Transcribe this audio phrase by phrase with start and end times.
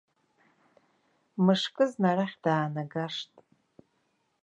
[1.45, 3.31] Мышкызны арахь даанагашт.